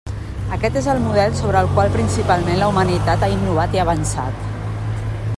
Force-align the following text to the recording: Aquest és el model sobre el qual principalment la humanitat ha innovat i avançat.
Aquest 0.55 0.77
és 0.79 0.85
el 0.93 1.01
model 1.01 1.35
sobre 1.41 1.59
el 1.59 1.67
qual 1.75 1.91
principalment 1.97 2.57
la 2.61 2.69
humanitat 2.71 3.27
ha 3.27 3.29
innovat 3.35 3.77
i 3.79 3.83
avançat. 3.83 4.41